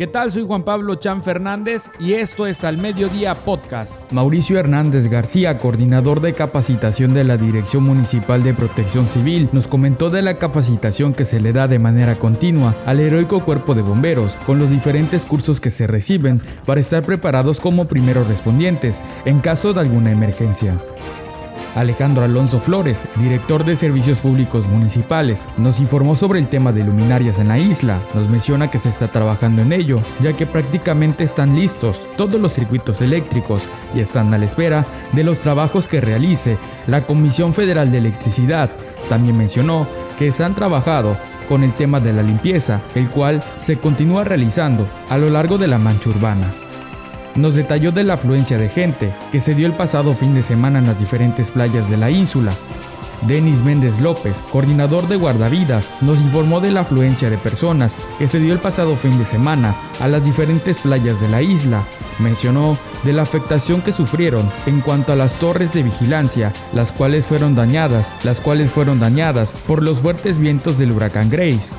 [0.00, 0.32] ¿Qué tal?
[0.32, 4.10] Soy Juan Pablo Chan Fernández y esto es Al Mediodía Podcast.
[4.10, 10.08] Mauricio Hernández García, coordinador de capacitación de la Dirección Municipal de Protección Civil, nos comentó
[10.08, 14.36] de la capacitación que se le da de manera continua al heroico cuerpo de bomberos,
[14.46, 19.74] con los diferentes cursos que se reciben para estar preparados como primeros respondientes en caso
[19.74, 20.78] de alguna emergencia.
[21.74, 27.38] Alejandro Alonso Flores, director de Servicios Públicos Municipales, nos informó sobre el tema de luminarias
[27.38, 27.98] en la isla.
[28.14, 32.52] Nos menciona que se está trabajando en ello, ya que prácticamente están listos todos los
[32.52, 33.62] circuitos eléctricos
[33.94, 38.70] y están a la espera de los trabajos que realice la Comisión Federal de Electricidad.
[39.08, 39.86] También mencionó
[40.18, 41.16] que se han trabajado
[41.48, 45.66] con el tema de la limpieza, el cual se continúa realizando a lo largo de
[45.66, 46.46] la mancha urbana
[47.34, 50.78] nos detalló de la afluencia de gente que se dio el pasado fin de semana
[50.78, 52.52] en las diferentes playas de la ínsula.
[53.22, 58.40] Denis Méndez López, coordinador de guardavidas, nos informó de la afluencia de personas que se
[58.40, 61.84] dio el pasado fin de semana a las diferentes playas de la isla.
[62.18, 67.26] Mencionó de la afectación que sufrieron en cuanto a las torres de vigilancia, las cuales
[67.26, 71.74] fueron dañadas, las cuales fueron dañadas por los fuertes vientos del huracán Grace.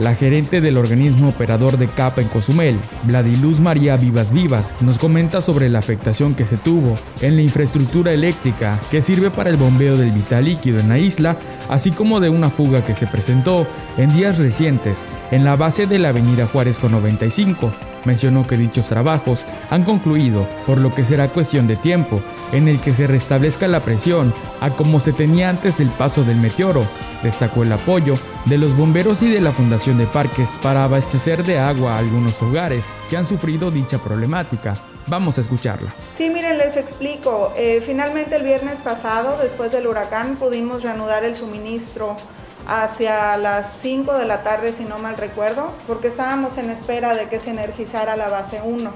[0.00, 5.42] La gerente del organismo operador de CAPA en Cozumel, Vladiluz María Vivas Vivas, nos comenta
[5.42, 9.98] sobre la afectación que se tuvo en la infraestructura eléctrica que sirve para el bombeo
[9.98, 11.36] del vital líquido en la isla,
[11.68, 13.66] así como de una fuga que se presentó
[13.98, 17.70] en días recientes en la base de la avenida Juárez con 95.
[18.04, 22.20] Mencionó que dichos trabajos han concluido, por lo que será cuestión de tiempo
[22.52, 26.36] en el que se restablezca la presión a como se tenía antes del paso del
[26.36, 26.86] meteoro.
[27.22, 28.14] Destacó el apoyo
[28.46, 32.40] de los bomberos y de la Fundación de Parques para abastecer de agua a algunos
[32.42, 34.74] hogares que han sufrido dicha problemática.
[35.06, 35.92] Vamos a escucharla.
[36.12, 37.52] Sí, miren, les explico.
[37.56, 42.16] Eh, finalmente el viernes pasado, después del huracán, pudimos reanudar el suministro
[42.66, 47.28] hacia las 5 de la tarde, si no mal recuerdo, porque estábamos en espera de
[47.28, 48.92] que se energizara la base 1.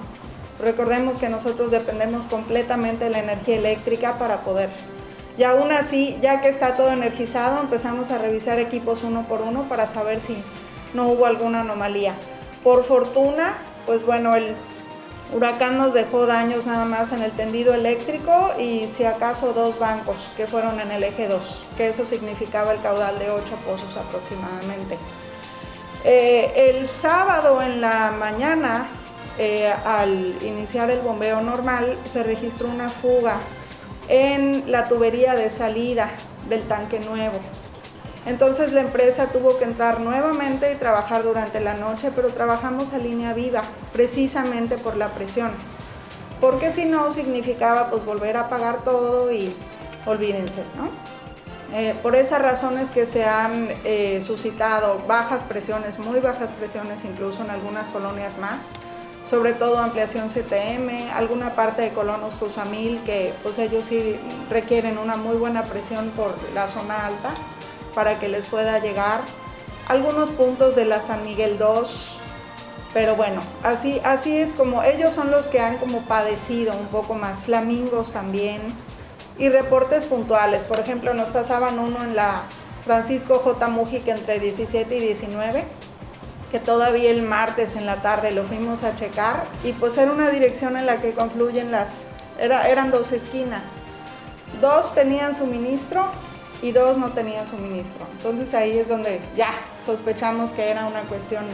[0.60, 4.70] Recordemos que nosotros dependemos completamente de la energía eléctrica para poder.
[5.36, 9.68] Y aún así, ya que está todo energizado, empezamos a revisar equipos uno por uno
[9.68, 10.36] para saber si
[10.94, 12.14] no hubo alguna anomalía.
[12.62, 13.54] Por fortuna,
[13.84, 14.54] pues bueno, el
[15.32, 20.16] huracán nos dejó daños nada más en el tendido eléctrico y si acaso dos bancos
[20.36, 24.98] que fueron en el eje 2, que eso significaba el caudal de 8 pozos aproximadamente.
[26.04, 28.88] Eh, el sábado en la mañana
[29.36, 33.38] eh, al iniciar el bombeo normal, se registró una fuga
[34.08, 36.10] en la tubería de salida
[36.48, 37.40] del tanque nuevo.
[38.26, 42.98] Entonces la empresa tuvo que entrar nuevamente y trabajar durante la noche, pero trabajamos a
[42.98, 43.62] línea viva,
[43.92, 45.52] precisamente por la presión.
[46.40, 49.54] Porque si no, significaba pues volver a apagar todo y
[50.06, 50.88] olvídense, ¿no?
[51.76, 57.42] Eh, por esas razones que se han eh, suscitado bajas presiones, muy bajas presiones, incluso
[57.42, 58.72] en algunas colonias más,
[59.28, 64.18] sobre todo ampliación CTM, alguna parte de colonos Cusamil que pues ellos sí
[64.50, 67.30] requieren una muy buena presión por la zona alta
[67.94, 69.20] para que les pueda llegar,
[69.88, 72.18] algunos puntos de la San Miguel 2,
[72.92, 77.14] pero bueno, así, así es como ellos son los que han como padecido un poco
[77.14, 78.62] más, flamingos también,
[79.38, 82.44] y reportes puntuales, por ejemplo nos pasaban uno en la
[82.84, 83.66] Francisco J.
[83.68, 85.64] Mujica entre 17 y 19,
[86.52, 90.30] que todavía el martes en la tarde lo fuimos a checar y pues era una
[90.30, 92.02] dirección en la que confluyen las,
[92.38, 93.78] era, eran dos esquinas.
[94.60, 96.04] Dos tenían suministro
[96.64, 98.06] y dos no tenían suministro.
[98.12, 99.50] Entonces ahí es donde ya
[99.84, 101.44] sospechamos que era una cuestión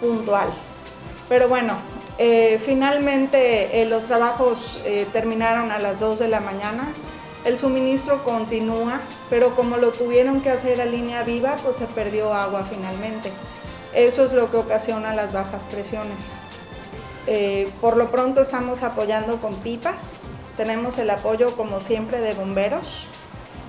[0.00, 0.48] puntual.
[1.28, 1.74] Pero bueno,
[2.18, 6.88] eh, finalmente eh, los trabajos eh, terminaron a las 2 de la mañana.
[7.44, 9.00] El suministro continúa,
[9.30, 13.30] pero como lo tuvieron que hacer a línea viva, pues se perdió agua finalmente.
[13.94, 16.40] Eso es lo que ocasiona las bajas presiones.
[17.80, 20.18] Por lo pronto estamos apoyando con pipas.
[20.56, 23.06] Tenemos el apoyo, como siempre, de bomberos,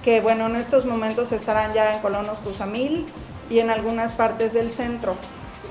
[0.06, 3.08] que bueno, en estos momentos estarán ya en Colonos Cusamil
[3.50, 5.16] y en algunas partes del centro.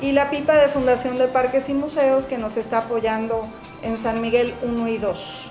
[0.03, 3.47] Y la pipa de Fundación de Parques y Museos que nos está apoyando
[3.83, 5.47] en San Miguel 1 y 2.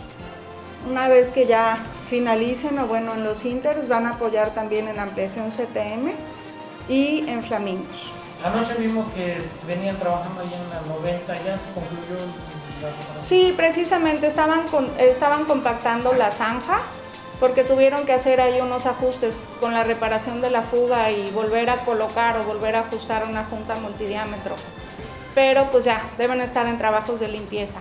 [0.91, 1.77] Una vez que ya
[2.09, 6.11] finalicen o bueno, en los Inters van a apoyar también en ampliación CTM
[6.89, 8.11] y en Flamingos.
[8.43, 12.19] Anoche vimos que venían trabajando ahí en la 90, ¿ya se concluyó?
[13.17, 14.65] Sí, precisamente estaban,
[14.99, 16.81] estaban compactando la zanja
[17.39, 21.69] porque tuvieron que hacer ahí unos ajustes con la reparación de la fuga y volver
[21.69, 24.55] a colocar o volver a ajustar una junta multidiámetro.
[25.35, 27.79] Pero pues ya, deben estar en trabajos de limpieza.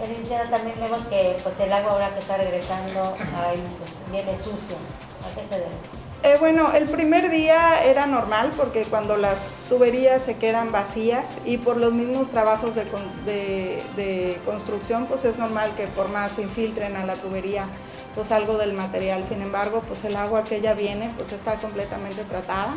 [0.00, 3.16] Licenciada, también vemos que pues, el agua ahora que está regresando
[3.78, 4.76] pues, viene sucio.
[5.24, 6.05] ¿A qué se debe?
[6.22, 11.58] Eh, bueno, el primer día era normal porque cuando las tuberías se quedan vacías y
[11.58, 17.04] por los mismos trabajos de, construcción, pues es normal que por más se infiltren a
[17.04, 17.68] la tubería
[18.14, 19.24] pues algo del material.
[19.24, 22.76] Sin embargo, pues el agua que ya viene pues está completamente tratada.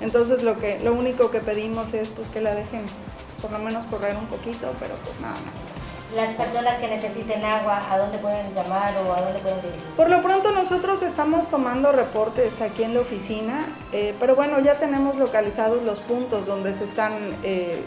[0.00, 2.82] Entonces lo, que, lo único que pedimos es pues que la dejen
[3.42, 5.72] por lo menos correr un poquito, pero pues nada más
[6.14, 9.86] las personas que necesiten agua, ¿a dónde pueden llamar o a dónde pueden dirigir?
[9.96, 14.78] Por lo pronto nosotros estamos tomando reportes aquí en la oficina, eh, pero bueno, ya
[14.78, 17.12] tenemos localizados los puntos donde se están
[17.42, 17.82] eh,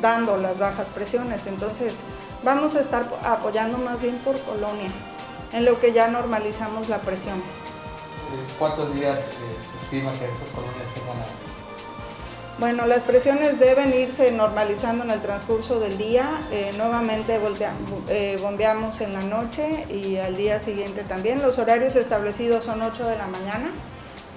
[0.00, 2.02] dando las bajas presiones, entonces
[2.42, 4.90] vamos a estar apoyando más bien por colonia,
[5.52, 7.42] en lo que ya normalizamos la presión.
[8.58, 11.56] ¿Cuántos días se estima que estas colonias tengan agua?
[12.58, 16.40] Bueno, las presiones deben irse normalizando en el transcurso del día.
[16.50, 17.38] Eh, nuevamente
[18.08, 21.42] eh, bombeamos en la noche y al día siguiente también.
[21.42, 23.72] Los horarios establecidos son 8 de la mañana,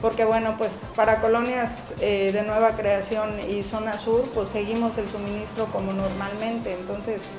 [0.01, 5.07] porque bueno, pues para colonias eh, de nueva creación y zona sur, pues seguimos el
[5.07, 6.74] suministro como normalmente.
[6.74, 7.36] Entonces,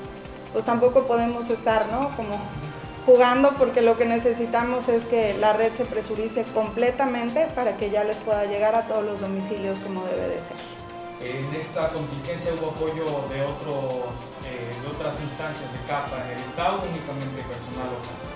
[0.51, 2.09] pues tampoco podemos estar, ¿no?
[2.15, 2.39] Como
[3.05, 8.03] jugando porque lo que necesitamos es que la red se presurice completamente para que ya
[8.03, 10.57] les pueda llegar a todos los domicilios como debe de ser.
[11.23, 13.93] En esta contingencia hubo apoyo de, otros,
[14.45, 18.31] eh, de otras instancias de CAPA en el Estado, únicamente personal local.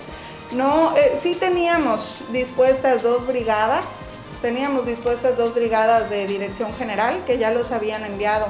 [0.52, 7.38] No, eh, sí teníamos dispuestas dos brigadas, teníamos dispuestas dos brigadas de dirección general que
[7.38, 8.46] ya los habían enviado.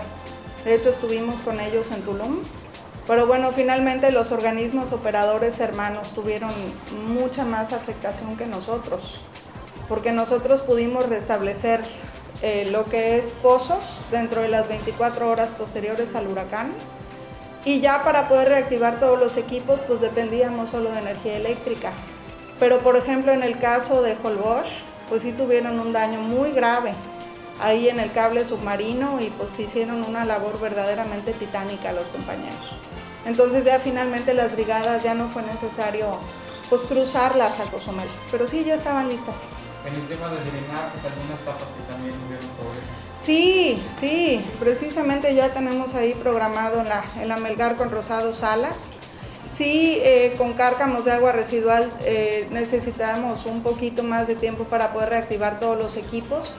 [0.65, 2.43] De hecho estuvimos con ellos en Tulum
[3.06, 6.50] pero bueno, finalmente los organismos operadores hermanos tuvieron
[7.06, 9.20] mucha más afectación que nosotros,
[9.88, 11.82] porque nosotros pudimos restablecer
[12.43, 16.73] eh, lo que es pozos dentro de las 24 horas posteriores al huracán.
[17.64, 21.93] Y ya para poder reactivar todos los equipos, pues dependíamos solo de energía eléctrica.
[22.61, 24.69] Pero por ejemplo, en el caso de Holbox,
[25.08, 26.93] pues sí tuvieron un daño muy grave
[27.61, 32.76] ahí en el cable submarino y pues hicieron una labor verdaderamente titánica los compañeros.
[33.26, 36.19] Entonces ya finalmente las brigadas ya no fue necesario
[36.70, 39.46] pues cruzarlas a Cozumel, pero sí ya estaban listas.
[39.84, 42.14] En el tema de drenajes, algunas tapas que también
[42.56, 42.87] problemas.
[43.14, 48.90] Sí, sí, precisamente ya tenemos ahí programado en la, en la Melgar con Rosado Salas.
[49.46, 54.93] Sí, eh, con cárcamos de agua residual eh, necesitamos un poquito más de tiempo para
[54.93, 56.52] poder reactivar todos los equipos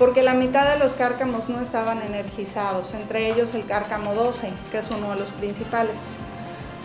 [0.00, 4.78] porque la mitad de los cárcamos no estaban energizados, entre ellos el cárcamo 12, que
[4.78, 6.16] es uno de los principales.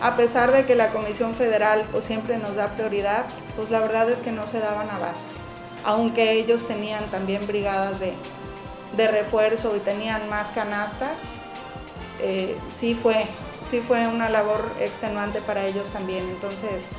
[0.02, 3.24] A pesar de que la Comisión Federal pues, siempre nos da prioridad,
[3.56, 5.24] pues la verdad es que no se daban abasto,
[5.82, 8.12] aunque ellos tenían también brigadas de,
[8.98, 11.36] refuerzo y tenían más canastas,
[12.20, 13.24] eh, sí, fue,
[13.70, 16.28] sí fue una labor extenuante para ellos también.
[16.28, 16.98] Entonces,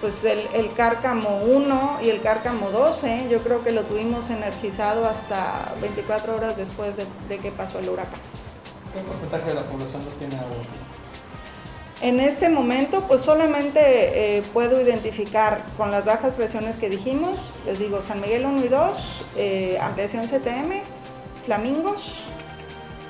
[0.00, 5.74] pues el, cárcamo 1 y el cárcamo 12, yo creo que lo tuvimos energizado hasta
[5.80, 8.20] 24 horas después de, que pasó el huracán.
[8.94, 10.56] ¿Qué porcentaje de la población no tiene agua?
[12.00, 13.80] En este momento, pues solamente
[14.38, 18.68] eh, puedo identificar con las bajas presiones que dijimos, les digo San Miguel 1 y
[18.68, 20.82] 2, eh, ampliación CTM,
[21.44, 22.14] Flamingos.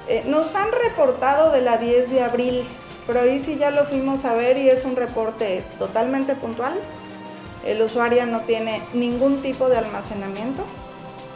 [0.09, 2.65] Eh, nos han reportado de la 10 de abril
[3.09, 6.75] pero ahí sí ya lo fuimos a ver y es un reporte totalmente puntual.
[7.65, 10.63] El usuario no tiene ningún tipo de almacenamiento.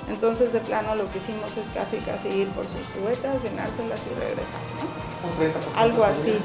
[0.07, 4.21] Entonces de plano lo que hicimos es casi casi ir por sus cubetas, llenárselas y
[4.21, 5.81] regresar, ¿no?
[5.81, 6.39] Algo así.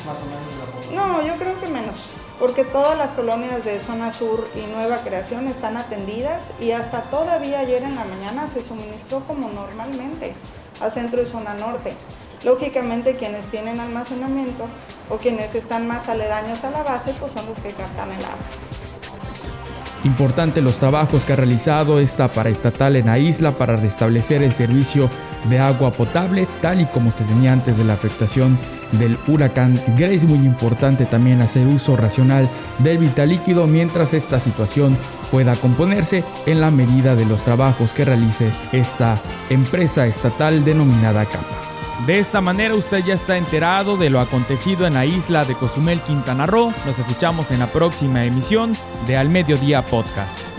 [0.96, 2.06] No, yo creo que menos,
[2.40, 7.60] porque todas las colonias de zona sur y nueva creación están atendidas y hasta todavía
[7.60, 10.34] ayer en la mañana se suministró como normalmente
[10.80, 11.96] a centro y zona norte.
[12.46, 14.68] Lógicamente quienes tienen almacenamiento
[15.10, 18.38] o quienes están más aledaños a la base pues son los que captan el agua.
[20.04, 25.10] Importante los trabajos que ha realizado esta paraestatal en la isla para restablecer el servicio
[25.50, 28.58] de agua potable tal y como se tenía antes de la afectación
[28.94, 30.26] del huracán Grace.
[30.26, 32.48] Muy importante también hacer uso racional
[32.80, 34.98] del vital líquido mientras esta situación
[35.32, 41.77] pueda componerse en la medida de los trabajos que realice esta empresa estatal denominada CAPA.
[42.06, 46.00] De esta manera usted ya está enterado de lo acontecido en la isla de Cozumel,
[46.02, 46.72] Quintana Roo.
[46.86, 48.74] Nos escuchamos en la próxima emisión
[49.08, 50.57] de Al Mediodía Podcast.